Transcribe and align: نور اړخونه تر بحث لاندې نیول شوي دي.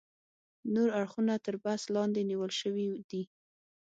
نور 0.73 0.89
اړخونه 0.99 1.33
تر 1.45 1.55
بحث 1.63 1.81
لاندې 1.95 2.21
نیول 2.29 2.51
شوي 2.61 2.85
دي. 3.09 3.23